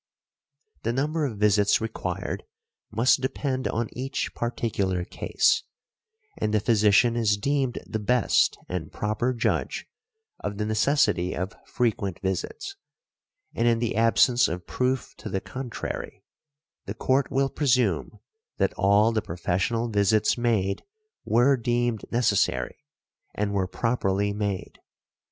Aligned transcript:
The 0.81 0.91
number 0.93 1.25
of 1.27 1.37
visits 1.37 1.79
required 1.79 2.43
must 2.89 3.21
depend 3.21 3.67
on 3.67 3.87
each 3.93 4.33
particular 4.33 5.05
case, 5.05 5.61
and 6.37 6.51
the 6.51 6.59
physician 6.59 7.15
is 7.15 7.37
deemed 7.37 7.77
the 7.85 7.99
best 7.99 8.57
and 8.67 8.91
proper 8.91 9.31
judge 9.31 9.85
of 10.39 10.57
the 10.57 10.65
necessity 10.65 11.35
of 11.35 11.53
frequent 11.67 12.19
visits; 12.21 12.75
and 13.53 13.67
in 13.67 13.77
the 13.77 13.95
absence 13.95 14.47
of 14.47 14.65
proof 14.65 15.13
to 15.17 15.29
the 15.29 15.39
contrary, 15.39 16.23
the 16.87 16.95
Court 16.95 17.29
will 17.29 17.49
presume 17.51 18.19
that 18.57 18.73
all 18.73 19.11
the 19.11 19.21
professional 19.21 19.87
visits 19.87 20.35
made 20.35 20.83
were 21.25 21.55
deemed 21.55 22.05
necessary 22.11 22.83
and 23.35 23.53
were 23.53 23.67
properly 23.67 24.33
made. 24.33 24.79